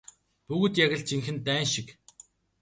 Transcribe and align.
Бүгд 0.47 0.73
яг 0.85 0.91
л 0.99 1.03
жинхэнэ 1.09 1.41
дайн 1.47 1.65
шиг. 1.73 1.87